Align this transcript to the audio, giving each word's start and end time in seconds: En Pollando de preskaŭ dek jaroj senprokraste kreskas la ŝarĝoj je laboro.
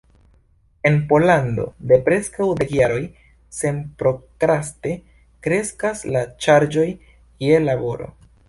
En 0.89 0.95
Pollando 1.11 1.65
de 1.91 1.99
preskaŭ 2.07 2.47
dek 2.61 2.73
jaroj 2.79 3.03
senprokraste 3.59 4.97
kreskas 5.49 6.05
la 6.17 6.27
ŝarĝoj 6.47 6.91
je 7.49 7.65
laboro. 7.69 8.15